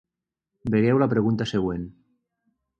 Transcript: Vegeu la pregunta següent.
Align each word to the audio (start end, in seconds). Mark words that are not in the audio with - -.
Vegeu 0.75 1.03
la 1.03 1.09
pregunta 1.13 1.49
següent. 1.53 1.87